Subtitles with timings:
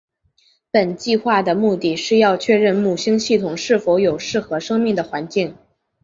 [0.71, 5.55] 本计画的目的是要确认木星系统是否有适合生命的环境。